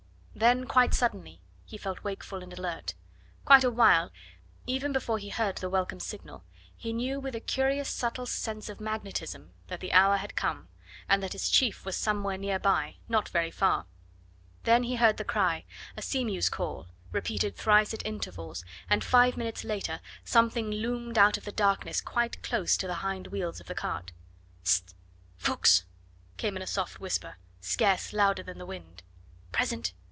[0.33, 2.95] Then, quite suddenly, he felt wakeful and alert;
[3.45, 4.09] quite a while
[4.65, 8.79] even before he heard the welcome signal he knew, with a curious, subtle sense of
[8.81, 10.69] magnetism, that the hour had come,
[11.07, 13.85] and that his chief was somewhere near by, not very far.
[14.63, 19.63] Then he heard the cry a seamew's call repeated thrice at intervals, and five minutes
[19.63, 23.75] later something loomed out of the darkness quite close to the hind wheels of the
[23.75, 24.11] cart.
[24.63, 24.95] "Hist!
[25.37, 25.83] Ffoulkes!"
[26.37, 29.03] came in a soft whisper, scarce louder than the wind.
[29.51, 29.93] "Present!"